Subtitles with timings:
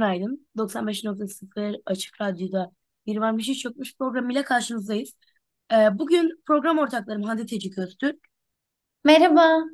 [0.00, 0.46] Günaydın.
[0.56, 2.72] 95.0 Açık Radyo'da
[3.06, 5.12] Bir Var Bir Şey Çökmüş programıyla karşınızdayız.
[5.72, 8.16] Ee, bugün program ortaklarım Hande Tecik Öztürk
[9.04, 9.64] Merhaba.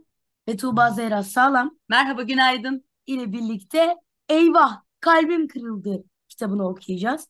[0.49, 2.85] ve Tuğba Zehra Sağlam Merhaba, günaydın.
[3.07, 3.97] ile birlikte
[4.29, 7.29] Eyvah Kalbim Kırıldı kitabını okuyacağız.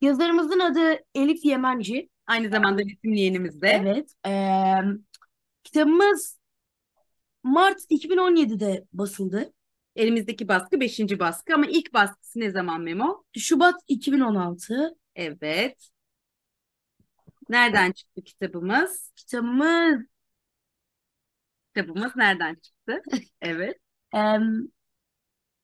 [0.00, 2.08] Yazarımızın adı Elif Yemenci.
[2.26, 3.68] Aynı zamanda resimli yeğenimiz de.
[3.68, 4.14] Evet.
[4.26, 4.74] ee,
[5.64, 6.38] kitabımız
[7.42, 9.52] Mart 2017'de basıldı.
[9.96, 11.18] Elimizdeki baskı 5.
[11.18, 13.24] baskı ama ilk baskısı ne zaman Memo?
[13.38, 14.94] Şubat 2016.
[15.14, 15.90] Evet.
[17.48, 19.12] Nereden çıktı kitabımız?
[19.16, 20.00] Kitabımız
[21.74, 23.02] Kitabımız nereden çıktı?
[23.40, 23.76] Evet.
[24.12, 24.68] em,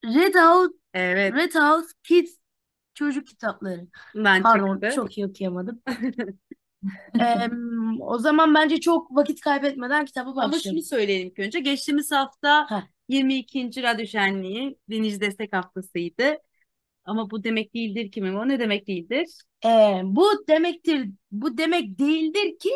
[0.05, 1.34] Red House, Evet.
[1.34, 2.37] Red House Kids
[2.95, 3.87] çocuk kitapları.
[4.15, 4.97] Ben Pardon, çıktı.
[4.97, 5.83] çok iyi okuyamadım.
[7.20, 10.62] Em, o zaman bence çok vakit kaybetmeden kitaba Ama başlayalım.
[10.62, 11.61] şunu söyleyelim ilk önce.
[11.61, 12.83] Geçtiğimiz hafta Heh.
[13.09, 13.83] 22.
[13.83, 16.37] Radyo Şenliği Dinleyici Destek Haftası'ydı.
[17.05, 18.49] Ama bu demek değildir ki Memo.
[18.49, 19.27] Ne demek değildir?
[19.65, 22.71] Ee, bu demektir, bu demek değildir ki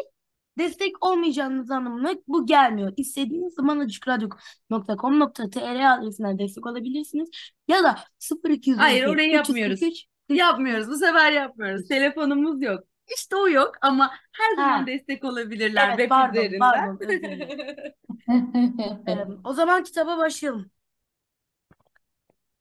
[0.58, 2.92] destek olmayacağınız anlamına bu gelmiyor.
[2.96, 7.30] İstediğiniz zaman açıkradyo.com.tr adresinden destek olabilirsiniz.
[7.68, 7.98] Ya da
[8.44, 9.82] 0212 Hayır, orayı yapmıyoruz.
[9.82, 10.88] 343 Yapmıyoruz.
[10.88, 11.88] Bu sefer yapmıyoruz.
[11.88, 12.89] Telefonumuz yok.
[13.16, 14.86] İşte o yok ama her zaman Ha.
[14.86, 16.58] destek olabilirler Evet, web pardon, üzerinden.
[16.58, 16.98] pardon,
[19.44, 20.70] o zaman kitaba başlayalım.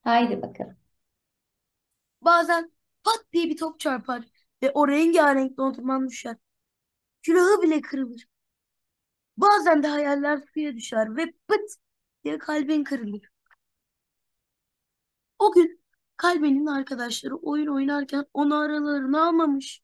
[0.00, 0.76] Haydi bakalım.
[2.22, 2.72] Bazen
[3.04, 4.24] pat diye bir top çarpar
[4.62, 6.36] ve o rengarenk dondurman düşer.
[7.22, 8.26] Külahı bile kırılır.
[9.36, 11.70] Bazen de hayaller suya düşer ve pıt
[12.24, 13.28] diye kalbin kırılır.
[15.38, 15.80] O gün
[16.16, 19.80] kalbinin arkadaşları oyun oynarken onu aralarına almamış.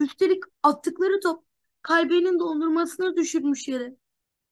[0.00, 1.44] Üstelik attıkları top
[1.82, 3.96] kalbinin dondurmasını düşürmüş yere.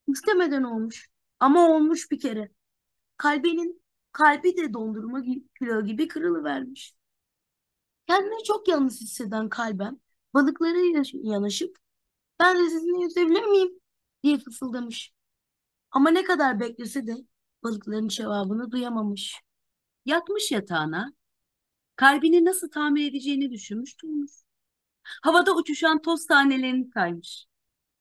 [0.08, 1.10] İstemeden olmuş.
[1.40, 2.50] Ama olmuş bir kere.
[3.16, 5.22] Kalbinin kalbi de dondurma
[5.54, 6.94] külahı gibi kırılıvermiş.
[8.06, 10.00] Kendini çok yalnız hisseden kalben
[10.34, 10.78] balıklara
[11.12, 11.78] yanaşıp
[12.40, 13.80] ben de sizinle yüzebilir miyim
[14.24, 15.12] diye fısıldamış.
[15.90, 17.16] Ama ne kadar beklese de
[17.62, 19.42] balıkların cevabını duyamamış.
[20.04, 21.12] Yatmış yatağına,
[21.96, 24.45] kalbini nasıl tamir edeceğini düşünmüş durmuş.
[25.22, 27.46] Havada uçuşan toz tanelerini saymış.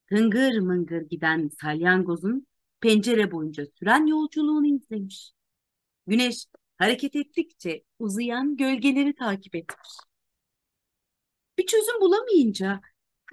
[0.05, 2.47] Hıngır mıngır giden salyangozun
[2.79, 5.31] pencere boyunca süren yolculuğunu izlemiş.
[6.07, 6.45] Güneş
[6.77, 9.89] hareket ettikçe uzayan gölgeleri takip etmiş.
[11.57, 12.81] Bir çözüm bulamayınca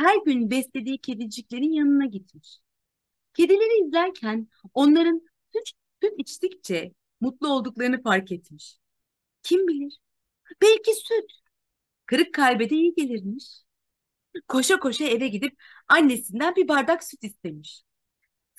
[0.01, 2.59] her gün beslediği kediciklerin yanına gitmiş.
[3.35, 5.23] Kedileri izlerken onların
[5.53, 5.71] süt,
[6.03, 8.79] süt içtikçe mutlu olduklarını fark etmiş.
[9.43, 9.99] Kim bilir?
[10.63, 11.42] Belki süt.
[12.13, 13.45] Kırık kalbe de iyi gelirmiş.
[14.49, 17.83] Koşa koşa eve gidip annesinden bir bardak süt istemiş.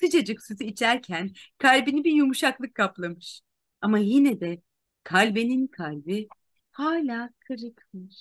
[0.00, 3.40] Sıcacık sütü içerken kalbini bir yumuşaklık kaplamış.
[3.80, 4.62] Ama yine de
[5.04, 6.28] kalbenin kalbi
[6.70, 8.16] hala kırıkmış.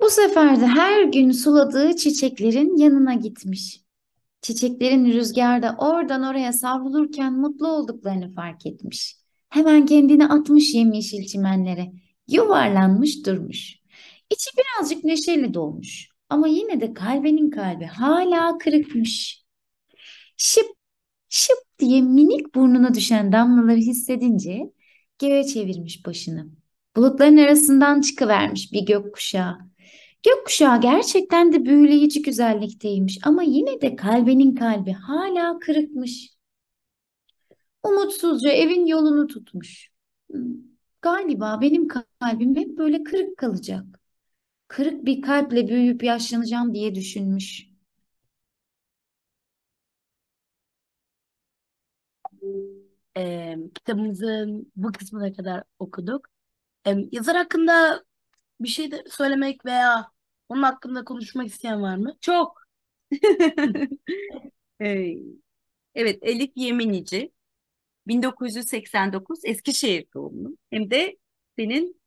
[0.00, 3.80] Bu sefer de her gün suladığı çiçeklerin yanına gitmiş.
[4.42, 9.16] Çiçeklerin rüzgarda oradan oraya savrulurken mutlu olduklarını fark etmiş.
[9.48, 12.03] Hemen kendini atmış yemyeşil çimenlere.
[12.28, 13.78] Yuvarlanmış durmuş.
[14.30, 16.08] İçi birazcık neşeyle dolmuş.
[16.28, 19.42] Ama yine de kalbinin kalbi hala kırıkmış.
[20.36, 20.66] Şıp
[21.28, 24.60] şıp diye minik burnuna düşen damlaları hissedince
[25.18, 26.46] göğe çevirmiş başını.
[26.96, 29.58] Bulutların arasından çıkıvermiş bir gökkuşağı.
[30.22, 36.30] Gökkuşağı gerçekten de büyüleyici güzellikteymiş ama yine de kalbinin kalbi hala kırıkmış.
[37.82, 39.90] Umutsuzca evin yolunu tutmuş.
[41.04, 41.88] Galiba benim
[42.20, 43.84] kalbim hep böyle kırık kalacak.
[44.68, 47.68] Kırık bir kalple büyüyüp yaşlanacağım diye düşünmüş.
[53.16, 56.28] Ee, kitabımızın bu kısmına kadar okuduk.
[56.86, 58.04] Ee, yazar hakkında
[58.60, 60.12] bir şey de söylemek veya
[60.50, 62.14] onun hakkında konuşmak isteyen var mı?
[62.22, 62.62] Çok.
[65.94, 67.32] Evet, Elif Yeminici.
[68.06, 70.56] 1989 Eskişehir doğumlu.
[70.70, 71.16] Hem de
[71.58, 72.00] senin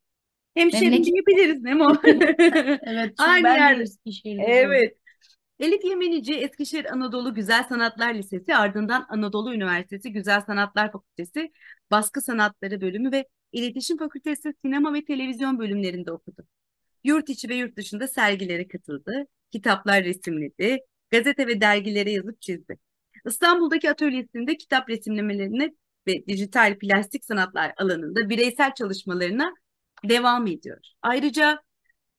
[0.55, 1.05] hemşerin Memleket.
[1.05, 1.95] diyebiliriz Memo.
[2.83, 3.83] Evet, Aynı yerde.
[4.47, 4.97] Evet.
[5.59, 11.51] Elif Yemenici Eskişehir Anadolu Güzel Sanatlar Lisesi ardından Anadolu Üniversitesi Güzel Sanatlar Fakültesi
[11.91, 16.47] Baskı Sanatları Bölümü ve İletişim Fakültesi Sinema ve Televizyon bölümlerinde okudu.
[17.03, 20.79] Yurt içi ve yurt dışında sergilere katıldı, kitaplar resimledi,
[21.09, 22.77] gazete ve dergilere yazıp çizdi.
[23.25, 25.73] İstanbul'daki atölyesinde kitap resimlemelerine
[26.07, 29.54] ve dijital plastik sanatlar alanında bireysel çalışmalarına
[30.04, 30.80] devam ediyor.
[31.01, 31.62] Ayrıca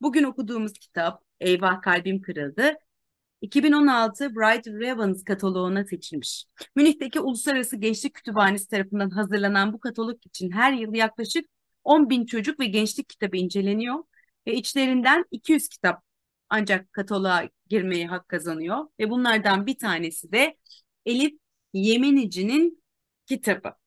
[0.01, 2.75] bugün okuduğumuz kitap Eyvah Kalbim Kırıldı
[3.41, 6.45] 2016 Bright Ravens kataloğuna seçilmiş.
[6.77, 11.47] Münih'teki Uluslararası Gençlik Kütüphanesi tarafından hazırlanan bu katalog için her yıl yaklaşık
[11.85, 14.05] 10 bin çocuk ve gençlik kitabı inceleniyor
[14.47, 16.03] ve içlerinden 200 kitap
[16.49, 20.57] ancak kataloğa girmeye hak kazanıyor ve bunlardan bir tanesi de
[21.07, 21.33] Elif
[21.73, 22.83] Yemenici'nin
[23.27, 23.78] kitabı.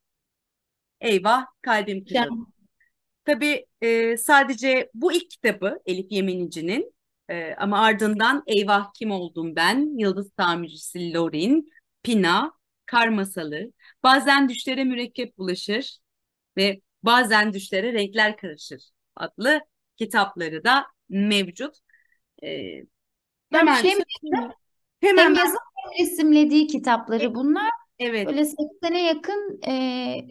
[1.01, 2.51] Eyvah kalbim kırıldı.
[3.25, 6.93] Tabii e, sadece bu ilk kitabı Elif Yemenici'nin
[7.29, 11.71] e, ama ardından Eyvah Kim Oldum Ben, Yıldız Tamircisi Lorin,
[12.03, 12.51] Pina,
[12.85, 13.71] Kar Masalı,
[14.03, 15.97] Bazen Düşlere Mürekkep Bulaşır
[16.57, 18.81] ve Bazen Düşlere Renkler Karışır
[19.15, 19.61] adlı
[19.97, 21.75] kitapları da mevcut.
[22.43, 22.81] E,
[23.51, 24.51] hemen şey mi hemen
[25.01, 27.69] hem ben- yazıp hem resimlediği kitapları bunlar.
[28.01, 29.73] Evet Böyle 80'e yakın e,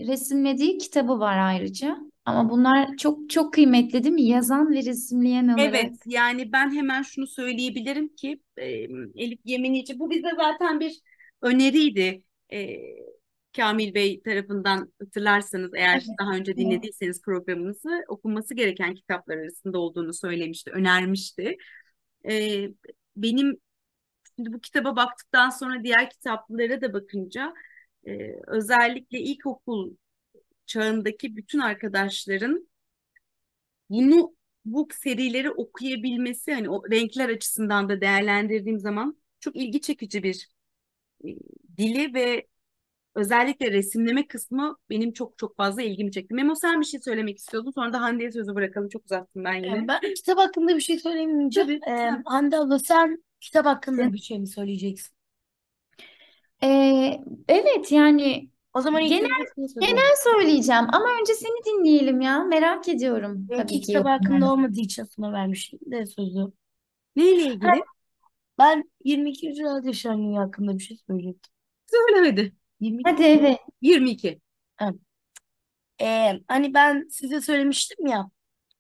[0.09, 1.99] resimlediği kitabı var ayrıca.
[2.25, 4.23] Ama bunlar çok çok kıymetli değil mi?
[4.23, 5.75] Yazan ve resimleyen olarak.
[5.75, 8.67] Evet yani ben hemen şunu söyleyebilirim ki e,
[9.15, 11.01] Elif Yemenici bu bize zaten bir
[11.43, 12.23] öneriydi.
[12.53, 12.77] E,
[13.57, 16.19] Kamil Bey tarafından hatırlarsanız eğer Evet.
[16.21, 21.57] daha önce dinlediyseniz programımızı okunması gereken kitaplar arasında olduğunu söylemişti, önermişti.
[22.31, 22.65] E,
[23.17, 23.57] benim
[24.41, 27.55] şimdi bu kitaba baktıktan sonra diğer kitaplara da bakınca
[28.07, 28.13] e,
[28.47, 29.95] özellikle ilkokul
[30.67, 32.69] çağındaki bütün arkadaşların
[33.91, 34.35] bunu
[34.65, 40.49] bu serileri okuyabilmesi hani o renkler açısından da değerlendirdiğim zaman çok ilgi çekici bir
[41.25, 41.29] e,
[41.79, 42.47] dili ve
[43.15, 46.35] özellikle resimleme kısmı benim çok çok fazla ilgimi çekti.
[46.35, 49.67] Memo sen bir şey söylemek istiyordun sonra da Hande'ye sözü bırakalım çok uzattım ben yine.
[49.67, 51.69] Yani ben kitap hakkında bir şey söylemeyeceğim.
[51.69, 52.23] Tabii, Ee, tabii.
[52.27, 55.13] Hande abla sen kitap hakkında bir şey mi söyleyeceksin?
[56.63, 56.69] E,
[57.49, 59.81] evet yani O zaman ilk Genel- söyleyeyim.
[59.81, 62.45] genel söyleyeceğim ama önce seni dinleyelim ya.
[62.45, 64.53] Merak ediyorum Benimki tabii ki kitap hakkında yorumlarını.
[64.53, 66.53] olmadığı için sana vermişim de sözü.
[67.17, 67.83] Neyle ilgili?
[68.59, 69.49] Ben 22.
[69.65, 71.53] Radyo Yaşayan hakkında bir şey söyleyecektim.
[71.87, 72.53] Söyle hadi.
[72.81, 73.11] 22.
[73.11, 73.59] Hadi evet.
[73.83, 74.41] 22.
[76.01, 78.31] Ee, hani ben size söylemiştim ya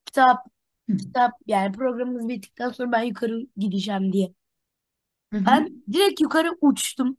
[0.06, 0.46] kitap
[0.90, 0.96] Hı.
[0.96, 4.32] kitap yani programımız bittikten sonra ben yukarı gideceğim diye.
[5.32, 5.44] Hı hı.
[5.46, 7.16] Ben direkt yukarı uçtum.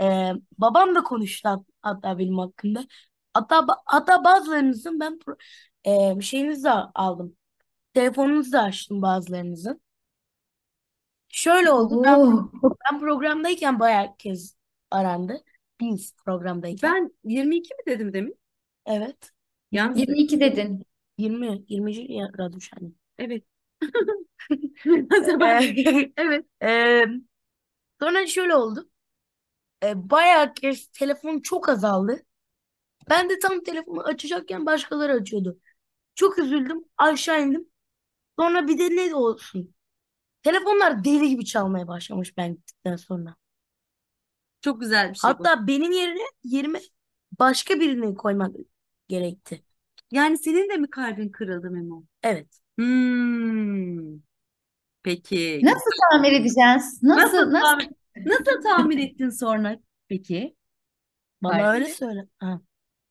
[0.00, 2.84] Ee, babam da konuştu hat- hatta benim hakkında.
[3.34, 5.38] Hatta ba- hatta bazılarınızın ben pro-
[5.84, 7.36] ee, şeyinizi de aldım.
[7.94, 9.80] Telefonunuzu da açtım bazılarınızın.
[11.28, 12.02] Şöyle oldu.
[12.04, 12.50] Ben, Oo.
[12.62, 14.56] ben programdayken bayağı kez
[14.90, 15.44] arandı.
[15.80, 16.94] Biz programdayken.
[16.94, 18.38] Ben 22 mi dedim demin?
[18.86, 19.30] Evet.
[19.72, 20.82] Yalnız 22 dedin.
[21.18, 22.12] 20 20.
[22.12, 22.94] ya- radyo şenliği.
[23.18, 23.44] evet.
[25.42, 26.46] Ee, Evet.
[26.62, 27.04] Ee,
[28.00, 28.90] sonra şöyle oldu.
[29.84, 32.22] Ee, bayağı kez telefon çok azaldı.
[33.10, 35.60] Ben de tam telefonu açacakken başkaları açıyordu.
[36.16, 36.84] Çok üzüldüm.
[36.98, 37.68] Aşağı indim.
[38.40, 39.74] Sonra bir de ne olsun.
[40.42, 43.36] Telefonlar deli gibi çalmaya başlamış ben gittikten sonra.
[44.60, 45.44] Çok güzel bir şey bu.
[45.44, 46.80] Hatta benim yerine yerime
[47.40, 48.56] başka birini koymak
[49.08, 49.64] gerekti.
[50.10, 52.04] Yani senin de mi kalbin kırıldı Memo?
[52.22, 52.60] Evet.
[52.78, 54.20] Hmm.
[55.02, 55.60] Peki.
[55.62, 57.02] Nasıl tamir edeceğiz?
[57.02, 57.66] Nasıl Nasıl nasıl?
[57.66, 57.90] tamir,
[58.26, 60.56] nasıl tamir ettin sonra peki?
[61.42, 61.68] Bana Kalbini?
[61.68, 62.28] öyle söyle.
[62.38, 62.60] Ha.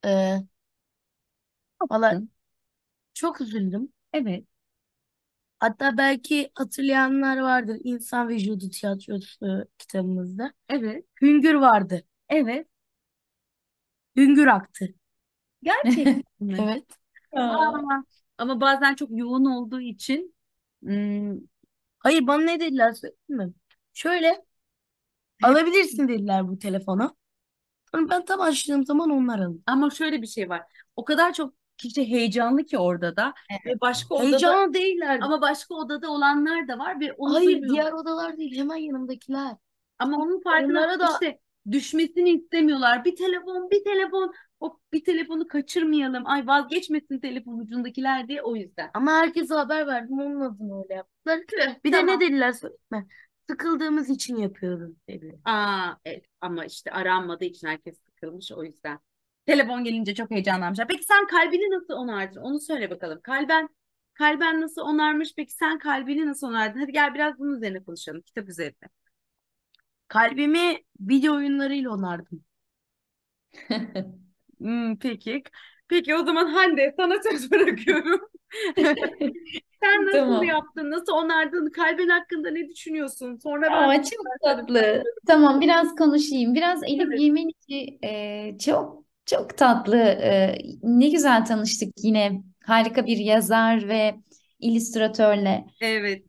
[0.06, 0.38] Ee,
[1.90, 2.30] valla yaptın?
[3.14, 3.94] çok üzüldüm.
[4.14, 4.46] Evet.
[5.60, 7.78] Hatta belki hatırlayanlar vardır.
[7.84, 10.54] İnsan Vücudu Tiyatrosu kitabımızda.
[10.70, 11.06] Evet.
[11.22, 12.04] Hüngür vardı.
[12.30, 12.68] Evet.
[14.16, 14.88] Hüngür aktı.
[15.64, 16.58] Gerçekten mi?
[16.64, 16.86] Evet.
[17.34, 18.04] Aa,
[18.38, 20.36] ama bazen çok yoğun olduğu için
[20.84, 21.38] hmm,
[22.00, 23.54] Hayır bana ne dediler söyleyeyim mi?
[23.94, 24.46] Şöyle
[25.44, 27.18] alabilirsin dediler bu telefonu.
[27.92, 29.60] Sonra ben tam açtığım zaman onlar aldı.
[29.66, 30.64] ama şöyle bir şey var.
[30.96, 33.34] O kadar çok kişi heyecanlı ki orada da
[33.66, 35.20] ve başka odada Heyecanlı değiller.
[35.22, 37.74] ama başka odada olanlar da var ve onu Hayır duymuyor.
[37.74, 39.56] diğer odalar değil hemen yanımdakiler.
[40.00, 41.40] Ama onun farkına Onlara da- işte
[41.72, 43.06] düşmesini istemiyorlar.
[43.06, 44.34] Bir telefon, bir telefon.
[44.60, 46.28] O bir telefonu kaçırmayalım.
[46.28, 48.90] Ay vazgeçmesin telefon ucundakiler diye o yüzden.
[48.94, 51.40] Ama herkese haber verdim onun adına öyle yaptılar.
[51.84, 52.16] Bir de Tamam.
[52.16, 53.08] ne dediler söyleyeyim mi?
[53.50, 55.36] Sıkıldığımız için yapıyoruz dediler.
[55.46, 56.26] Aa, evet.
[56.42, 59.00] Ama işte aranmadığı için herkes sıkılmış o yüzden.
[59.46, 60.88] Telefon gelince çok heyecanlanmışlar.
[60.88, 62.42] Peki sen kalbini nasıl onardın?
[62.42, 63.20] Onu söyle bakalım.
[63.24, 63.70] Kalben
[64.14, 65.34] kalben nasıl onarmış?
[65.36, 66.80] Peki sen kalbini nasıl onardın?
[66.80, 68.22] Hadi gel biraz bunun üzerine konuşalım.
[68.22, 68.90] Kitap üzerine.
[70.08, 72.44] Kalbimi video oyunlarıyla onardım.
[74.60, 75.44] Hmm, peki.
[75.88, 78.22] Peki o zaman Hande sana söz bırakıyorum.
[79.84, 80.48] Sen nasıl Tamam.
[80.48, 80.92] yaptın?
[80.92, 81.70] Nasıl onardın?
[81.72, 83.36] Kalbin hakkında ne düşünüyorsun?
[83.38, 85.04] Sonra ben Aa, çok tatlı.
[85.28, 86.56] Tamam biraz konuşayım.
[86.56, 87.20] Biraz Elif Evet.
[87.20, 89.98] Yemenici e, çok çok tatlı.
[89.98, 92.44] E, ne güzel tanıştık yine.
[92.64, 94.16] Harika bir yazar ve
[94.60, 95.66] illüstratörle.
[95.80, 96.26] Evet.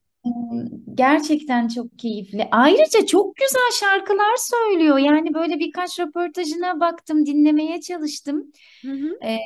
[0.95, 2.49] Gerçekten çok keyifli.
[2.51, 4.99] Ayrıca çok güzel şarkılar söylüyor.
[4.99, 8.53] Yani böyle birkaç röportajına baktım, dinlemeye çalıştım.
[8.83, 9.19] Hı hı.
[9.25, 9.39] Ee,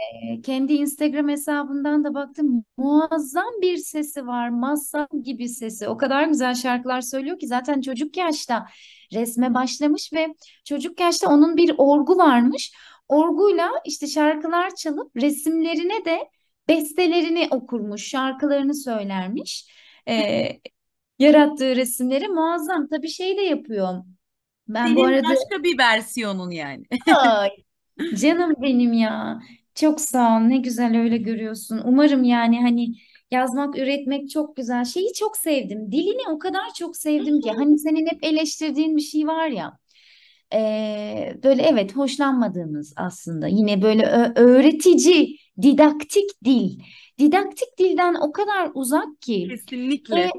[0.42, 2.64] kendi Instagram hesabından da baktım.
[2.76, 4.48] Muazzam bir sesi var.
[4.48, 5.88] Masal gibi sesi.
[5.88, 8.66] O kadar güzel şarkılar söylüyor ki zaten çocuk yaşta
[9.12, 10.26] resme başlamış ve
[10.64, 12.72] çocuk yaşta onun bir orgu varmış.
[13.08, 16.18] Orguyla işte şarkılar çalıp resimlerine de
[16.68, 19.81] bestelerini okurmuş, şarkılarını söylermiş.
[20.08, 20.60] Ee,
[21.18, 22.88] yarattığı resimleri muazzam.
[22.88, 24.04] Tabii şey de yapıyor.
[24.68, 26.84] Ben bu Senin arada başka bir versiyonun yani.
[27.06, 27.50] Ay,
[28.14, 29.40] canım benim ya.
[29.74, 30.40] Çok sağ ol.
[30.40, 31.82] Ne güzel öyle görüyorsun.
[31.84, 32.88] Umarım yani hani
[33.30, 34.84] yazmak, üretmek çok güzel.
[34.84, 35.92] Şeyi çok sevdim.
[35.92, 37.52] Dilini o kadar çok sevdim ki.
[37.52, 39.78] Hani senin hep eleştirdiğin bir şey var ya.
[40.52, 43.48] eee, böyle evet hoşlanmadığımız aslında.
[43.48, 44.06] Yine böyle
[44.36, 46.78] öğretici, didaktik dil.
[47.18, 49.48] Didaktik dilden o kadar uzak ki.
[49.50, 50.16] Kesinlikle.
[50.16, 50.30] Ve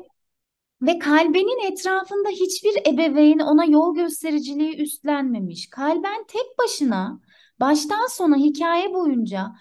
[0.82, 5.70] ve kalbenin etrafında hiçbir ebeveyn ona yol göstericiliği üstlenmemiş.
[5.70, 7.22] Kalben tek başına
[7.60, 9.52] baştan sona hikaye boyunca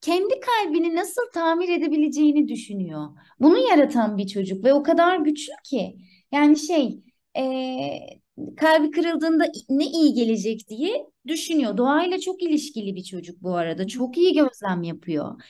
[0.00, 3.08] kendi kalbini nasıl tamir edebileceğini düşünüyor.
[3.40, 5.96] Bunu yaratan bir çocuk ve o kadar güçlü ki.
[6.32, 7.02] Yani şey,
[7.36, 8.20] eee,
[8.56, 11.76] kalbi kırıldığında ne iyi gelecek diye düşünüyor.
[11.76, 13.86] Doğayla çok ilişkili bir çocuk bu arada.
[13.86, 15.42] Çok iyi gözlem yapıyor.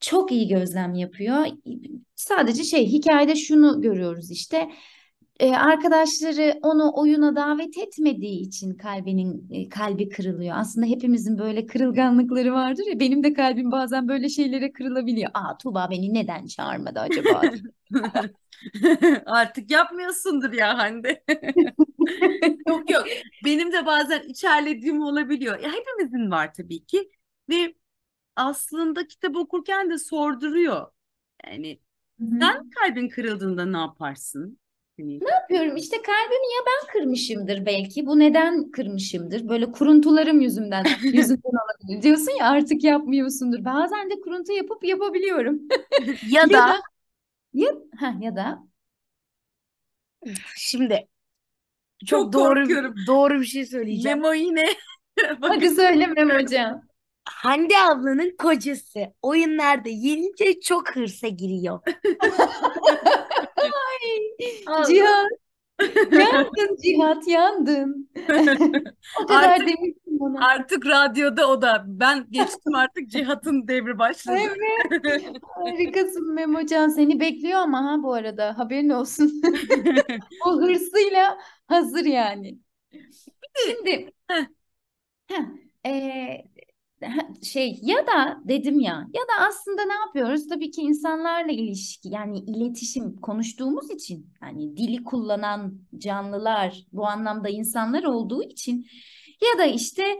[0.00, 1.46] Çok iyi gözlem yapıyor.
[2.14, 4.68] Sadece şey hikayede şunu görüyoruz işte
[5.40, 10.56] e, arkadaşları onu oyuna davet etmediği için kalbinin e, kalbi kırılıyor.
[10.58, 15.30] Aslında hepimizin böyle kırılganlıkları vardır ya benim de kalbim bazen böyle şeylere kırılabiliyor.
[15.34, 17.42] Aa Tuğba beni neden çağırmadı acaba?
[19.26, 21.22] Artık yapmıyorsundur ya Hande.
[22.68, 23.06] Yok yok.
[23.46, 25.60] Benim de bazen içerlediğim olabiliyor.
[25.60, 27.10] Ya hepimizin var tabii ki.
[27.50, 27.76] Ve
[28.36, 30.86] aslında kitap okurken de sorduruyor.
[31.46, 31.80] Yani
[32.40, 34.58] sen kalbin kırıldığında ne yaparsın?
[35.00, 35.76] Hani Ne yapıyorum?
[35.76, 38.06] İşte kalbimi ya ben kırmışımdır belki.
[38.06, 39.48] Bu neden kırmışımdır?
[39.48, 42.02] Böyle kuruntularım yüzünden yüzünden olabilir.
[42.02, 43.64] Diyorsun ya artık yapmıyorsundur.
[43.64, 45.60] Bazen de kuruntu yapıp yapabiliyorum.
[46.22, 46.80] Ya Ya da da
[47.54, 48.68] ya ha ya da
[50.56, 51.08] şimdi
[52.04, 52.94] Çok çok doğru korkuyorum.
[53.06, 54.18] doğru bir şey söyleyeceğim.
[54.18, 54.66] Memo yine
[55.40, 56.82] hadi söylemem hocam.
[57.24, 61.80] Hande ablanın kocası oyunlarda yenince çok hırsa giriyor.
[64.66, 64.86] Allah.
[64.86, 65.45] Cihat
[66.12, 68.10] yandın Cihat yandın.
[69.22, 70.46] O kadar Artık- demiştim ona.
[70.48, 71.84] Artık radyoda o da.
[71.86, 74.38] Ben geçtim artık Cihat'ın devri başladı.
[74.90, 75.22] Evet.
[75.54, 76.88] Harikasın Memocan.
[76.88, 79.42] Seni bekliyor ama ha bu arada haberin olsun.
[80.46, 82.58] O hırsıyla hazır yani.
[83.66, 84.44] Şimdi Heh.
[85.30, 85.46] ha-
[87.42, 90.48] şey ya da dedim ya ya da aslında ne yapıyoruz?
[90.48, 98.04] Tabii ki insanlarla ilişki yani iletişim konuştuğumuz için yani dili kullanan canlılar bu anlamda insanlar
[98.04, 98.86] olduğu için
[99.42, 100.18] ya da işte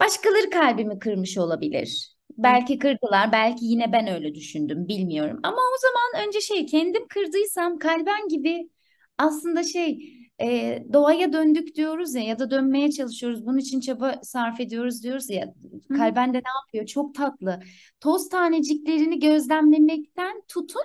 [0.00, 2.16] başkaları kalbimi kırmış olabilir.
[2.38, 5.40] Belki kırdılar, belki yine ben öyle düşündüm, bilmiyorum.
[5.42, 8.70] Ama o zaman önce şey kendim kırdıysam kalben gibi
[9.18, 13.46] aslında şey e, doğaya döndük diyoruz ya ya da dönmeye çalışıyoruz.
[13.46, 15.54] Bunun için çaba sarf ediyoruz diyoruz ya.
[15.90, 15.94] Hı.
[15.96, 16.86] Kalben de ne yapıyor?
[16.86, 17.60] Çok tatlı.
[18.00, 20.84] Toz taneciklerini gözlemlemekten tutun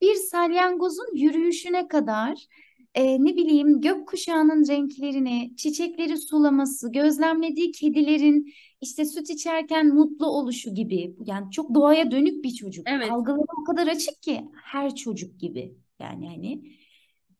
[0.00, 2.46] bir salyangozun yürüyüşüne kadar
[2.94, 11.14] e, ne bileyim gökkuşağının renklerini, çiçekleri sulaması, gözlemlediği kedilerin işte süt içerken mutlu oluşu gibi.
[11.24, 12.86] Yani çok doğaya dönük bir çocuk.
[12.88, 13.10] Evet.
[13.10, 15.74] Algıları o kadar açık ki her çocuk gibi.
[16.00, 16.62] Yani hani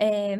[0.02, 0.38] e,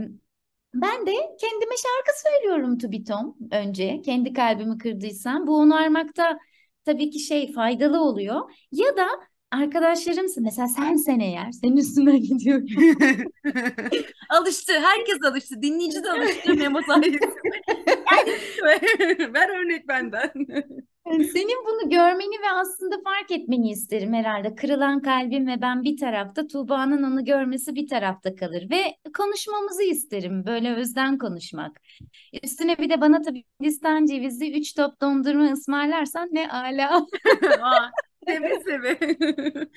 [0.75, 4.02] ben de kendime şarkı söylüyorum Tubitom önce.
[4.02, 5.47] Kendi kalbimi kırdıysam.
[5.47, 6.38] Bu onarmakta
[6.85, 8.50] tabii ki şey faydalı oluyor.
[8.73, 9.09] Ya da
[9.50, 12.67] arkadaşlarımsa mesela sensen eğer senin üstünden gidiyorum.
[14.31, 14.73] Alıştı.
[14.73, 15.62] Herkes alıştı.
[15.62, 17.33] Dinleyici de alıştı Memo sayesinde.
[19.35, 20.31] Ver örnek benden.
[21.06, 24.54] Yani Senin bunu görmeni ve aslında fark etmeni isterim herhalde.
[24.54, 28.71] Kırılan kalbim ve ben bir tarafta, Tuğba'nın onu görmesi bir tarafta kalır.
[28.71, 31.80] Ve konuşmamızı isterim, böyle özden konuşmak.
[32.42, 37.06] Üstüne bir de bana tabii Hindistan cevizli 3 top dondurma ısmarlarsan ne ala.
[38.28, 38.99] Seve seve.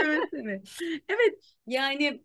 [0.00, 0.62] Seve seve.
[1.08, 2.22] Evet yani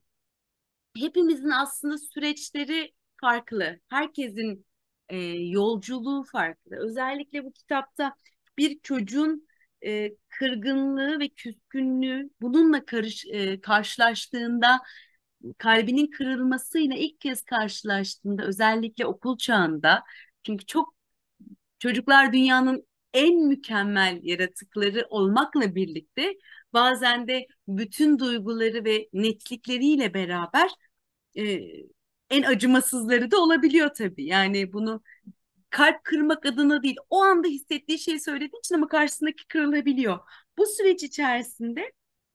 [0.98, 3.80] hepimizin aslında süreçleri farklı.
[3.90, 4.66] Herkesin
[5.10, 5.18] e,
[5.50, 6.76] yolculuğu farklı.
[6.80, 8.16] Özellikle bu kitapta
[8.58, 9.48] bir çocuğun
[9.86, 14.80] e, kırgınlığı ve küskünlüğü bununla karış, e, karşılaştığında
[15.58, 20.04] kalbinin kırılmasıyla ilk kez karşılaştığında özellikle okul çağında
[20.44, 20.96] çünkü çok
[21.80, 26.34] çocuklar dünyanın en mükemmel yaratıkları olmakla birlikte
[26.74, 30.70] bazen de bütün duyguları ve netlikleriyle beraber
[31.38, 31.60] e,
[32.30, 34.26] en acımasızları da olabiliyor tabii.
[34.26, 35.02] Yani bunu
[35.70, 40.20] kalp kırmak adına değil, o anda hissettiği şeyi söylediği için ama karşısındaki kırılabiliyor.
[40.58, 41.92] Bu süreç içerisinde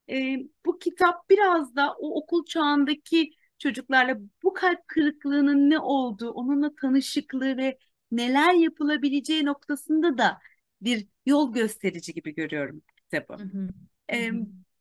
[0.09, 6.75] e, bu kitap biraz da o okul çağındaki çocuklarla bu kalp kırıklığının ne olduğu, onunla
[6.81, 7.77] tanışıklığı ve
[8.11, 10.39] neler yapılabileceği noktasında da
[10.81, 13.33] bir yol gösterici gibi görüyorum kitabı.
[13.33, 13.69] Hı hı.
[14.13, 14.31] E,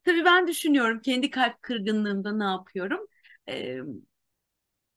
[0.05, 3.07] tabii ben düşünüyorum kendi kalp kırgınlığımda ne yapıyorum.
[3.49, 3.79] E,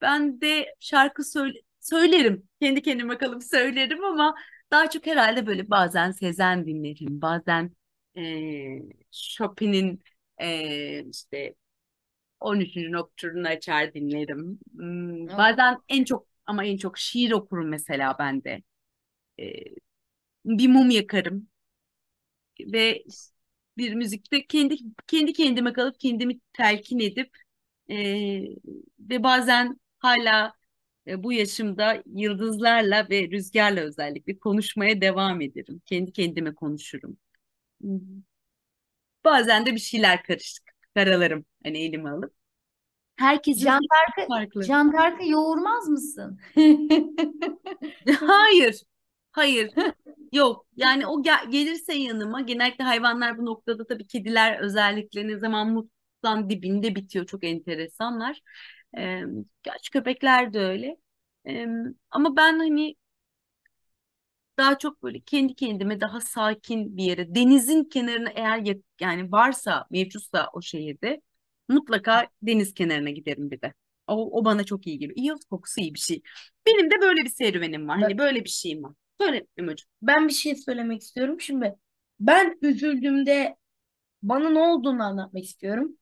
[0.01, 2.49] ben de şarkı söyle söylerim.
[2.61, 4.35] Kendi kendime kalıp söylerim ama
[4.71, 7.21] daha çok herhalde böyle bazen Sezen dinlerim.
[7.21, 7.71] Bazen
[8.17, 8.21] e,
[9.11, 10.03] Chopin'in
[10.41, 11.55] e, işte
[12.39, 12.91] 13.
[12.91, 14.59] Nocturne'unu açar dinlerim.
[14.75, 18.63] Hmm, bazen en çok ama en çok şiir okurum mesela ben de.
[19.39, 19.45] E,
[20.45, 21.47] bir mum yakarım
[22.59, 23.03] ve
[23.77, 24.77] bir müzikte kendi
[25.07, 27.37] kendi kendime kalıp kendimi telkin edip
[27.89, 27.95] e,
[28.99, 30.53] ve bazen hala
[31.07, 35.81] e, bu yaşımda yıldızlarla ve rüzgarla özellikle konuşmaya devam ederim.
[35.85, 37.17] Kendi kendime konuşurum.
[37.81, 37.99] Hmm,
[39.25, 40.63] Bazen de bir şeyler karışık
[40.95, 42.33] karalarım hani elime alıp.
[43.15, 44.61] Herkesin Dark'ı farklı.
[44.67, 46.39] Can Dark'ı yoğurmaz mısın?
[48.19, 48.83] Hayır.
[49.31, 49.71] Hayır.
[50.33, 50.65] Yok.
[50.77, 56.49] Yani o gel- gelirse yanıma genellikle hayvanlar bu noktada tabii kediler özellikle ne zaman mutluluktan
[56.49, 57.25] dibinde bitiyor.
[57.25, 58.41] Çok enteresanlar.
[58.97, 59.21] Ee,
[59.63, 60.97] gerçi köpekler de öyle.
[62.11, 62.95] Ama ben hani
[64.57, 69.85] daha çok böyle kendi kendime daha sakin bir yere denizin kenarına eğer ya- yani varsa
[69.91, 71.21] mevcutsa o şehirde
[71.69, 73.73] mutlaka deniz kenarına giderim bir de.
[74.07, 75.17] O, o bana çok iyi geliyor.
[75.17, 76.21] İyot kokusu iyi bir şey.
[76.65, 77.99] Benim de böyle bir serüvenim var.
[78.01, 78.93] Hani böyle bir şeyim var.
[79.21, 79.87] Söyle Emocuğum.
[80.01, 81.41] Ben bir şey söylemek istiyorum.
[81.41, 81.75] Şimdi
[82.19, 83.57] ben üzüldüğümde
[84.23, 85.97] bana ne olduğunu anlatmak istiyorum.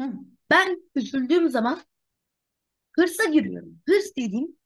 [0.00, 0.12] Hı.
[0.50, 1.80] Ben üzüldüğüm zaman
[2.96, 3.80] hırsa giriyorum.
[3.88, 4.56] Hırs dediğim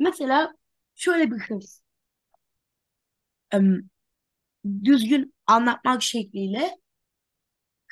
[0.00, 0.54] mesela
[0.94, 1.80] şöyle bir hırs.
[3.50, 3.88] Em,
[4.84, 6.78] düzgün anlatmak şekliyle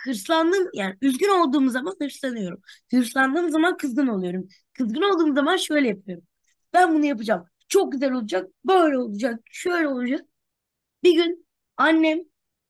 [0.04, 2.61] hırslandığım yani üzgün olduğum zaman hırslanıyorum.
[2.90, 4.48] Hırslandığım zaman kızgın oluyorum.
[4.72, 6.24] Kızgın olduğum zaman şöyle yapıyorum.
[6.72, 7.44] Ben bunu yapacağım.
[7.68, 8.50] Çok güzel olacak.
[8.64, 9.40] Böyle olacak.
[9.50, 10.20] Şöyle olacak.
[11.02, 12.18] Bir gün annem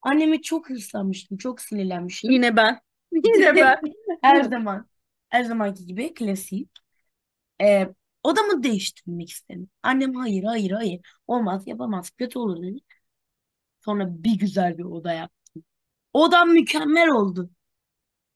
[0.03, 1.39] anneme çok hırslanmıştım.
[1.39, 2.31] Çok sinirlenmiştim.
[2.31, 2.81] Yine ben.
[3.13, 3.81] Yine ben.
[4.23, 4.87] Her zaman.
[5.29, 6.71] Her zamanki gibi klasik.
[7.61, 7.89] Ee,
[8.23, 9.71] odamı değiştirmek istedim.
[9.83, 11.01] Annem hayır hayır hayır.
[11.27, 12.11] Olmaz yapamaz.
[12.11, 12.79] Kötü olur dedi.
[13.81, 15.65] Sonra bir güzel bir oda yaptım.
[16.13, 17.51] Odam mükemmel oldu.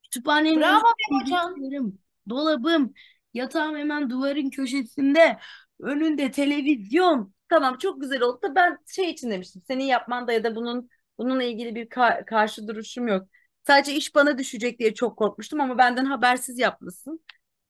[0.03, 2.95] Kütüphanenin Bravo bilgisayarım, dolabım,
[3.35, 5.39] yatağım hemen duvarın köşesinde,
[5.81, 7.35] önünde televizyon.
[7.49, 9.63] Tamam çok güzel oldu da ben şey için demiştim.
[9.67, 13.29] Senin yapmanda ya da bunun bununla ilgili bir ka- karşı duruşum yok.
[13.67, 17.21] Sadece iş bana düşecek diye çok korkmuştum ama benden habersiz yapmışsın.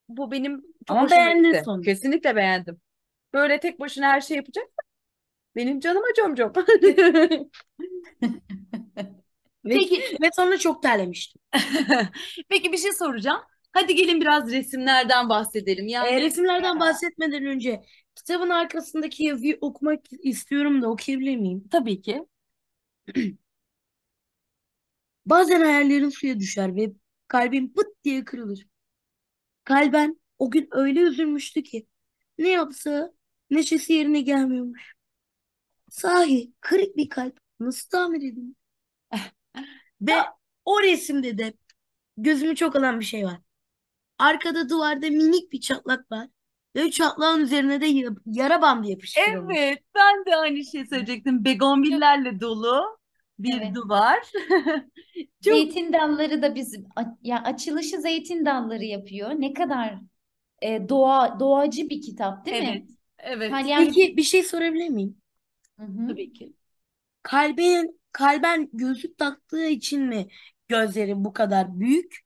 [0.08, 1.64] Bu benim çok Ama hoşuma beğendin gitti.
[1.64, 1.84] sonuç.
[1.84, 2.80] Kesinlikle beğendim.
[3.34, 4.66] Böyle tek başına her şey yapacak.
[5.56, 6.52] Benim canıma comcom.
[9.64, 11.42] Ve, Peki, ve sonra çok terlemiştim.
[12.48, 13.40] peki bir şey soracağım.
[13.72, 15.88] Hadi gelin biraz resimlerden bahsedelim.
[15.88, 17.82] Ee, Yani resimlerden bahsetmeden önce
[18.14, 21.64] kitabın arkasındaki yazıyı okumak istiyorum da okuyabilir miyim?
[21.70, 22.26] tabii ki.
[25.26, 26.92] Bazen hayallerin suya düşer ve
[27.28, 28.66] kalbim pıt diye kırılır.
[29.64, 31.86] Kalben o gün öyle üzülmüştü ki
[32.38, 33.12] ne yapsa
[33.50, 34.94] neşesi yerine gelmiyormuş.
[35.90, 38.54] Sahi kırık bir kalp nasıl tamir edilir?
[40.02, 40.14] Ve
[40.64, 41.54] o resimde de
[42.16, 43.40] gözümü çok alan bir şey var.
[44.18, 46.28] Arkada duvarda minik bir çatlak var.
[46.76, 49.58] Ve çatlağın üzerine de ya- yara bandı yapıştırılmış.
[49.58, 51.44] Evet, ben de aynı şeyi söyleyecektim.
[51.44, 52.98] Begonvillerle dolu
[53.38, 53.74] bir Evet.
[53.74, 54.18] duvar.
[55.40, 56.86] Çok Zeytin dalları da bizim
[57.22, 59.30] ya açılışı zeytin dalları yapıyor.
[59.30, 59.98] Ne kadar
[60.62, 62.76] e, doğa doğacı bir kitap değil mi?
[62.76, 63.56] evet, evet.
[63.56, 65.22] İtalyan Peki bir şey sorabilir miyim?
[65.78, 66.16] Hı hı.
[66.16, 66.54] Tabii ki.
[67.22, 70.28] Kalben, kalben gözlük taktığı için mi
[70.68, 72.18] gözleri bu kadar büyük?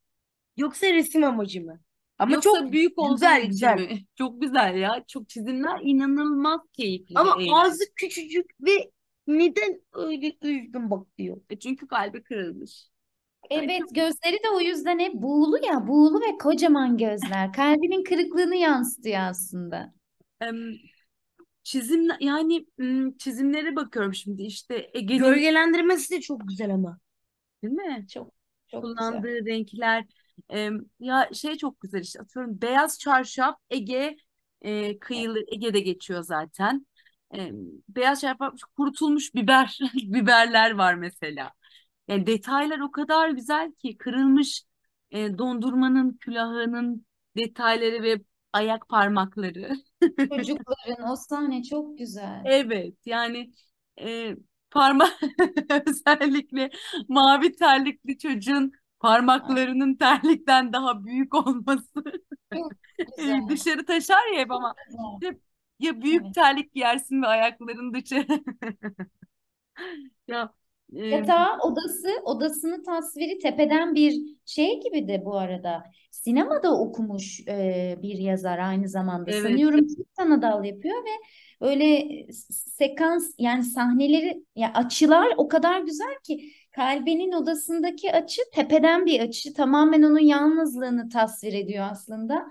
[0.57, 1.81] Yoksa resim amacı mı?
[2.19, 3.77] Ama Yoksa çok büyük olduğu güzel için güzel.
[3.77, 4.07] mi?
[4.17, 5.05] Çok güzel ya.
[5.09, 7.59] Çok çizimler inanılmaz keyifli Ama eğlenceli.
[7.63, 8.91] ağzı küçücük ve
[9.29, 11.41] neden öyle üzgün bakıyor?
[11.51, 12.89] E Çünkü kalbi kırılmış.
[13.51, 17.53] Evet gözleri de o yüzden hep buğulu ya buğulu ve kocaman gözler.
[17.53, 19.95] Kalbinin kırıklığını yansıtıyor aslında.
[20.41, 20.73] Em,
[21.63, 22.67] çizim yani
[23.19, 26.99] çizimlere bakıyorum şimdi işte Ege'nin Gölgelendirmesi de çok güzel ama.
[27.63, 28.07] değil mi?
[28.13, 28.33] Çok
[28.69, 28.97] çok güzel.
[28.97, 30.05] Kullandığı renkler
[30.49, 34.17] em, ya şey çok güzel işte atıyorum beyaz çarşaf Ege
[34.63, 36.87] e, kıyılı Ege'de geçiyor zaten.
[37.31, 37.57] Em,
[37.89, 41.53] beyaz çarşaf kurutulmuş biber biberler var mesela.
[42.09, 44.63] Yani detaylar o kadar güzel ki kırılmış
[45.11, 48.21] e, dondurmanın külahının detayları ve
[48.53, 49.71] ayak parmakları.
[50.29, 52.43] Çocukların o sahne çok güzel.
[52.45, 53.53] Evet yani
[54.01, 54.37] e,
[54.71, 55.21] parmak
[55.87, 56.71] özellikle
[57.09, 62.03] mavi terlikli çocuğun parmaklarının terlikten daha büyük olması
[62.55, 63.49] Çok e, güzel.
[63.49, 64.75] dışarı taşar ya hep ama
[65.23, 65.41] hep
[65.79, 66.35] ya büyük Evet.
[66.35, 68.27] terlik giyersin ve ayakların dışarı
[70.29, 70.53] ya
[70.97, 75.85] e, Yatağı odası, odasını tasviri tepeden bir şey gibi de bu arada.
[76.11, 79.33] Sinemada okumuş e, bir yazar aynı zamanda.
[79.33, 81.11] evet Sanıyorum çift sanat yapıyor ve
[81.61, 82.09] öyle
[82.53, 89.55] sekans yani sahneleri ya açılar o kadar güzel ki Kalbe'nin odasındaki açı tepeden bir açı.
[89.55, 92.47] Tamamen onun yalnızlığını tasvir ediyor aslında.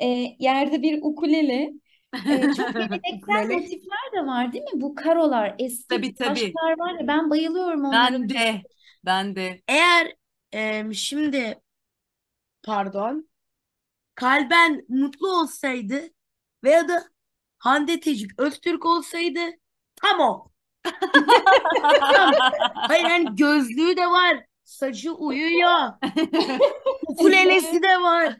[0.00, 0.06] E,
[0.38, 1.72] yerde bir ukulele.
[2.14, 2.18] E,
[2.56, 4.80] çok geleneksel motifler de var değil mi?
[4.80, 8.62] Bu karolar, eski tabii tabii taşlar var ya ben bayılıyorum onların ben de
[9.04, 10.14] ben de Eğer
[10.52, 11.60] em, şimdi
[12.62, 13.28] pardon
[14.14, 16.00] Kalben mutlu olsaydı
[16.64, 17.04] veya da
[17.58, 19.40] Hande Tecik Öztürk olsaydı
[19.96, 20.50] tam o.
[22.12, 22.32] Tam.
[22.74, 24.44] Hayır hani gözlüğü de var.
[24.64, 25.92] Saçı uyuyor.
[27.08, 28.36] Ukulelesi de var.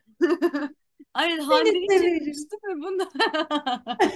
[1.12, 2.14] Hayır Hande severim.
[2.26, 3.08] yakıştı mı bunda?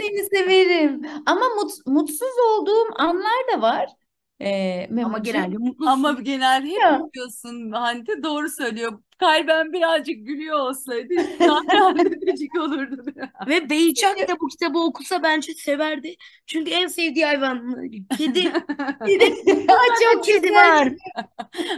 [0.00, 1.02] Seni severim.
[1.26, 3.88] Ama mut- mutsuz olduğum anlar da var.
[4.40, 5.86] Ee, Ama genelde mutlusun.
[5.90, 6.98] Ama genel hep Ya.
[7.14, 9.02] gülüyorsun Hande doğru söylüyor.
[9.18, 11.14] Kalben birazcık gülüyor olsaydı
[11.46, 13.04] daha Hande'cik olurdu.
[13.48, 16.16] Ve Beyçak da bu kitabı okusa bence severdi.
[16.46, 17.74] Çünkü en sevdiği hayvan
[18.16, 18.52] kedi.
[19.68, 20.88] Aa, çok kedi var.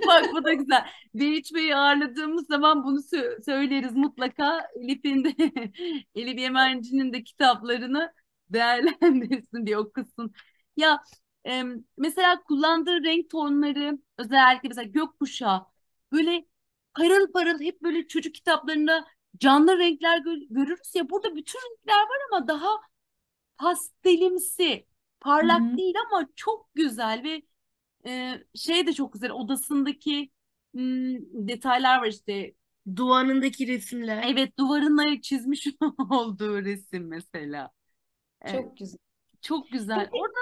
[0.06, 0.84] Bak bu da güzel.
[1.14, 4.66] Beyiç Bey'i ağırladığımız zaman bunu sö- söyleriz mutlaka.
[4.80, 5.34] Elif'in de
[6.14, 8.12] Elif Yemenci'nin de kitaplarını
[8.50, 10.32] değerlendirsin diye okusun.
[10.76, 11.02] Ya
[11.44, 15.66] em, mesela kullandığı renk tonları özellikle mesela gökkuşağı
[16.12, 16.46] böyle
[16.94, 19.06] parıl parıl hep böyle çocuk kitaplarında
[19.38, 22.68] canlı renkler gö- görürüz ya burada bütün renkler var ama daha
[23.58, 24.86] pastelimsi
[25.20, 25.78] parlak Hı hı.
[25.78, 27.42] değil ama çok güzel ve
[28.06, 30.30] ee, şey de çok güzel odasındaki
[30.74, 32.54] hmm, detaylar var işte
[32.96, 34.24] Duvarındaki resimler.
[34.26, 35.66] evet duvarına çizmiş
[36.10, 37.70] olduğu resim mesela
[38.44, 38.98] Çok güzel.
[39.40, 40.38] çok güzel orada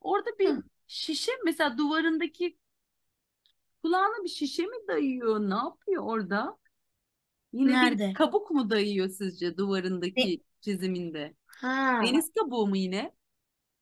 [0.00, 0.62] orada bir Hı.
[0.86, 2.58] şişe mesela duvarındaki
[3.82, 6.58] kulağına bir şişe mi dayıyor ne yapıyor orada
[7.52, 8.12] yine bir Nerede?
[8.12, 12.00] kabuk mu dayıyor sizce duvarındaki çiziminde Ha.
[12.04, 13.12] deniz kabuğu mu yine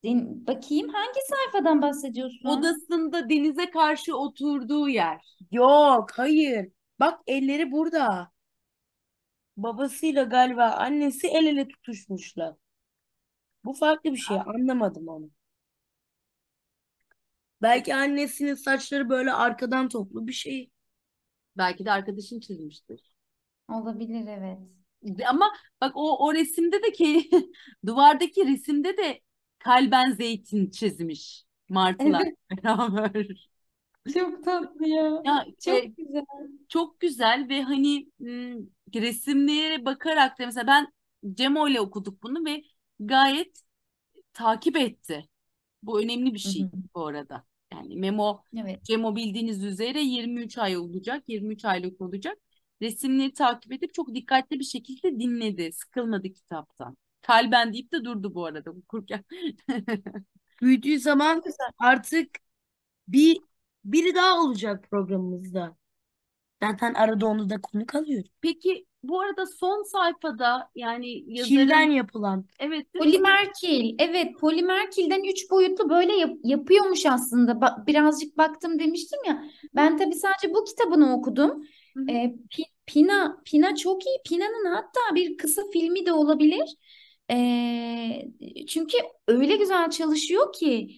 [0.04, 2.48] den- bakayım hangi sayfadan bahsediyorsun?
[2.48, 6.68] odasında denize karşı oturduğu yer Yok, hayır.
[7.00, 8.32] Bak elleri burada.
[9.56, 12.54] Babasıyla galiba annesi el ele tutuşmuşlar.
[13.64, 14.36] Bu farklı bir şey.
[14.36, 15.30] Anlamadım onu.
[17.62, 20.70] Belki annesinin saçları böyle arkadan toplu bir şey.
[21.56, 23.12] belki de arkadaşın çizmiştir
[23.68, 24.58] Olabilir evet.
[25.28, 27.30] Ama bak o o resimde de ki
[27.86, 29.20] duvardaki resimde de
[29.58, 33.48] kalben zeytin çizmiş martılar Evet, beraber.
[34.14, 35.24] çok tatlı ya.
[35.24, 36.24] Ya Çok e, güzel.
[36.68, 38.56] çok güzel ve hani m,
[38.94, 40.92] resimlere bakarak da mesela ben
[41.34, 42.64] Cemo ile okuduk bunu ve
[43.00, 43.62] gayet
[44.34, 45.28] takip etti.
[45.86, 46.70] Bu önemli bir şey hı.
[46.94, 47.44] bu arada.
[47.72, 48.84] Yani Memo Evet.
[48.84, 52.38] Cemo bildiğiniz üzere 23 ay olacak, 23 aylık olacak.
[52.82, 55.72] Resimleri takip edip çok dikkatli bir şekilde dinledi.
[55.72, 56.96] Sıkılmadı kitaptan.
[57.22, 59.24] Kalben deyip de durdu bu arada okurken.
[60.62, 61.42] Büyüdüğü zaman
[61.78, 62.28] artık
[63.08, 63.38] bir
[63.84, 65.76] biri daha olacak programımızda.
[66.62, 68.30] Zaten arada onu da konuk alıyoruz.
[68.40, 72.44] Peki bu arada son sayfada yani yazarın yapılan.
[72.58, 73.12] evet değil mi?
[73.12, 73.94] Polimerkil.
[73.98, 77.52] Evet, polimerkilden üç boyutlu böyle yap- yapıyormuş aslında.
[77.52, 79.44] Ba- birazcık baktım demiştim ya.
[79.74, 81.50] Ben tabii sadece bu kitabını okudum.
[81.96, 82.10] Hı hı.
[82.10, 84.18] Ee, Pi- Pina, Pina çok iyi.
[84.28, 86.76] Pina'nın hatta bir kısa filmi de olabilir.
[87.30, 88.22] Ee,
[88.68, 88.96] çünkü
[89.28, 90.88] öyle güzel çalışıyor ki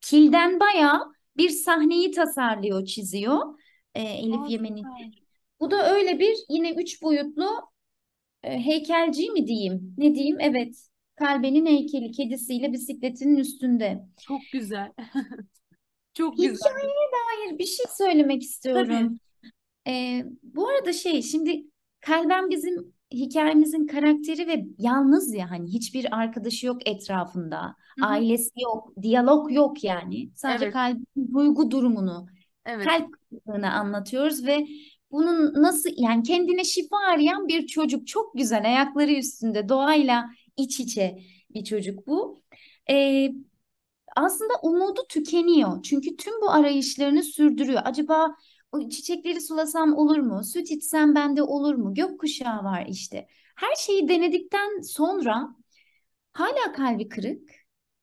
[0.00, 1.00] kilden bayağı
[1.36, 3.58] bir sahneyi tasarlıyor, çiziyor.
[3.94, 4.78] Ee, Elif Aa, Yemen'i.
[4.78, 5.25] süper.
[5.60, 7.48] Bu da öyle bir yine üç boyutlu
[8.42, 9.94] e, heykelci mi diyeyim?
[9.98, 10.36] Ne diyeyim?
[10.40, 10.76] Evet.
[11.16, 14.04] Kalbenin heykeli kedisiyle bisikletinin üstünde.
[14.20, 14.92] Çok güzel.
[16.14, 16.54] Çok güzel.
[16.54, 18.44] Hikayeye dair bir şey söylemek Tabii.
[18.44, 19.18] istiyorum.
[19.88, 21.64] Ee, bu arada şey şimdi
[22.00, 28.08] Kalben bizim hikayemizin karakteri ve yalnız ya hani hiçbir arkadaşı yok etrafında, Hı hı.
[28.08, 30.30] ailesi yok, diyalog yok yani.
[30.34, 30.72] Sadece Evet.
[30.74, 32.26] kalbin duygu durumunu,
[32.64, 32.86] Evet.
[32.86, 33.14] kalp
[33.64, 34.66] anlatıyoruz ve
[35.12, 41.18] bunun nasıl yani kendine şifa arayan bir çocuk çok güzel ayakları üstünde doğayla iç içe
[41.50, 42.42] bir çocuk bu.
[42.90, 43.28] Ee,
[44.16, 45.82] aslında umudu tükeniyor.
[45.82, 47.82] Çünkü tüm bu arayışlarını sürdürüyor.
[47.84, 48.36] Acaba
[48.90, 50.44] çiçekleri sulasam olur mu?
[50.44, 51.94] Süt içsem bende olur mu?
[51.94, 53.26] Gökkuşağı var işte.
[53.56, 55.56] Her şeyi denedikten sonra
[56.32, 57.50] hala kalbi kırık.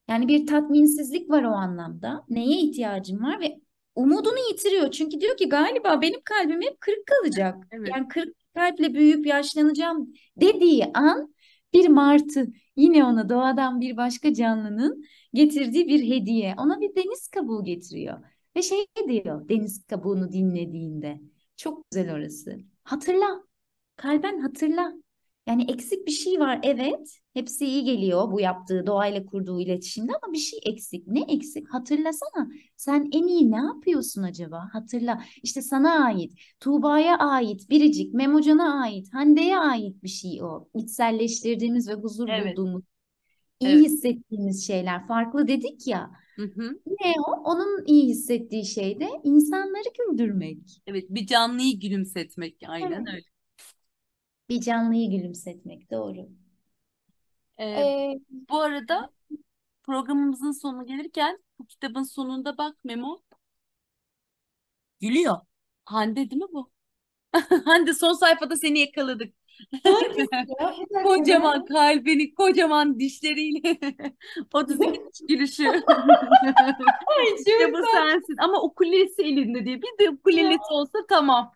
[0.10, 2.26] Yani bir tatminsizlik var o anlamda.
[2.30, 3.62] Neye ihtiyacım var ve
[3.96, 4.92] umudunu yitiriyor.
[4.92, 7.56] Çünkü diyor ki galiba benim kalbim hep kırık kalacak.
[7.72, 7.90] Evet.
[7.96, 11.34] Yani kırık kalple büyüyüp yaşlanacağım dediği an
[11.74, 16.56] bir martı yine ona doğadan bir başka canlının getirdiği bir hediye.
[16.58, 18.20] Ona bir deniz kabuğu getiriyor.
[18.56, 21.22] Ve şey diyor deniz kabuğunu dinlediğinde.
[21.58, 22.58] Çok güzel orası.
[22.84, 23.44] Hatırla.
[23.96, 24.94] Kalben hatırla.
[25.48, 27.20] Yani eksik bir şey var evet.
[27.34, 31.08] Hepsi iyi geliyor bu yaptığı doğayla kurduğu iletişimde ama bir şey eksik.
[31.08, 31.74] Ne eksik?
[31.74, 32.50] Hatırlasana.
[32.78, 34.70] Sen en iyi ne yapıyorsun acaba?
[34.74, 35.24] Hatırla.
[35.44, 40.68] İşte sana ait, Tuğba'ya ait, Biricik, Memocan'a ait, Hande'ye ait bir şey o.
[40.76, 42.58] İçselleştirdiğimiz ve huzur Evet.
[42.58, 42.84] bulduğumuz,
[43.60, 43.86] iyi Evet.
[43.86, 45.08] hissettiğimiz şeyler.
[45.08, 46.12] Farklı dedik ya.
[46.36, 46.80] Hı hı.
[46.88, 47.32] Ne o?
[47.32, 50.82] Onun iyi hissettiği şey de insanları güldürmek.
[50.88, 53.08] Evet, bir canlıyı gülümsetmek aynen Evet.
[53.16, 53.33] öyle.
[54.54, 55.92] Bir canlıyı gülümsetmek.
[55.92, 56.30] Doğru.
[57.58, 59.10] Ee, Ee, bu arada
[59.84, 63.24] programımızın sonuna gelirken bu kitabın sonunda bak Memo
[65.00, 65.38] gülüyor.
[65.86, 66.72] Hande değil mi bu?
[67.66, 69.36] Hande son sayfada seni yakaladık.
[69.86, 71.04] Ya.
[71.04, 73.78] Kocaman kalbini, kocaman dişleriyle
[74.54, 75.64] 32 diş gülüşü.
[77.08, 78.36] Ay İşte çok bu sensin.
[78.38, 79.82] Ama ukulelesi elinde diye.
[79.82, 81.54] Bir de ukulelesi olsa tamam.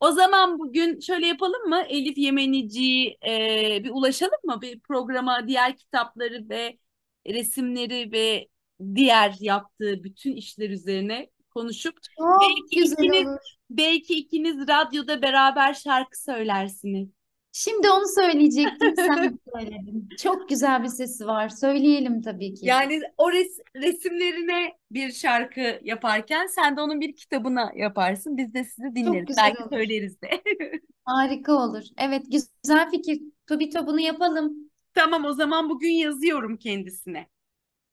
[0.00, 1.82] O zaman bugün şöyle yapalım mı?
[1.88, 4.58] Elif Yemenici'ye e, bir ulaşalım mı?
[4.62, 6.78] Bir programa diğer kitapları ve
[7.26, 8.48] resimleri ve
[8.94, 13.38] diğer yaptığı bütün işler üzerine konuşup Çok belki güzel ikiniz olur.
[13.70, 17.08] belki ikiniz radyoda beraber şarkı söylersiniz.
[17.52, 20.08] Şimdi onu söyleyecektim, sen söyledin.
[20.22, 21.48] Çok güzel bir sesi var.
[21.48, 22.66] Söyleyelim tabii ki.
[22.66, 28.36] Yani o res- resimlerine bir şarkı yaparken sen de onun bir kitabına yaparsın.
[28.36, 29.26] Biz de sizi dinleriz.
[29.26, 29.70] güzel Belki olur.
[29.70, 30.28] söyleriz de.
[31.04, 31.82] Harika olur.
[31.98, 32.26] Evet,
[32.62, 33.20] güzel fikir.
[33.46, 34.70] Tobito bunu yapalım.
[34.94, 37.26] Tamam o zaman bugün yazıyorum kendisine.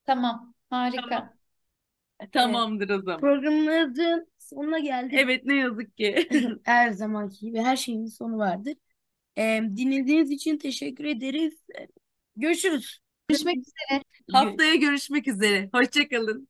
[0.05, 1.33] Tamam, harika.
[2.31, 3.19] Tamamdır o zaman.
[3.19, 5.13] Programımızın sonuna geldik.
[5.19, 6.29] Evet ne yazık ki.
[6.63, 8.73] Her zamanki gibi her şeyin sonu vardır.
[9.37, 11.53] Ee, dinlediğiniz için teşekkür ederiz.
[12.35, 12.99] Görüşürüz.
[13.29, 14.03] Görüşmek üzere.
[14.31, 15.69] Haftaya görüşmek üzere.
[15.73, 16.47] Hoşça kalın.